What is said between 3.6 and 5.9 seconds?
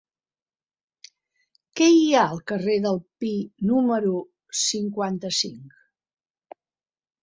número cinquanta-cinc?